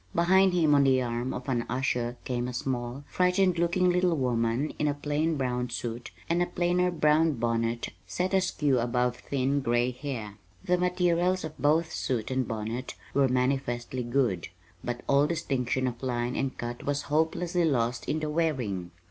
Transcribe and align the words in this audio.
Behind 0.15 0.51
him 0.51 0.73
on 0.73 0.83
the 0.83 0.99
arm 0.99 1.31
of 1.31 1.47
an 1.47 1.61
usher 1.69 2.17
came 2.25 2.47
a 2.47 2.53
small, 2.55 3.03
frightened 3.07 3.59
looking 3.59 3.91
little 3.91 4.15
woman 4.17 4.73
in 4.79 4.87
a 4.87 4.95
plain 4.95 5.37
brown 5.37 5.69
suit 5.69 6.09
and 6.27 6.41
a 6.41 6.47
plainer 6.47 6.89
brown 6.89 7.33
bonnet 7.33 7.89
set 8.07 8.33
askew 8.33 8.79
above 8.79 9.17
thin 9.17 9.59
gray 9.61 9.91
hair. 9.91 10.37
The 10.65 10.79
materials 10.79 11.43
of 11.43 11.55
both 11.59 11.93
suit 11.93 12.31
and 12.31 12.47
bonnet 12.47 12.95
were 13.13 13.27
manifestly 13.27 14.01
good, 14.01 14.47
but 14.83 15.01
all 15.07 15.27
distinction 15.27 15.85
of 15.85 16.01
line 16.01 16.35
and 16.35 16.57
cut 16.57 16.83
was 16.83 17.03
hopelessly 17.03 17.65
lost 17.65 18.09
in 18.09 18.21
the 18.21 18.29
wearing. 18.31 18.89